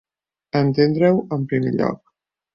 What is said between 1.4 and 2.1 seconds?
primer lloc.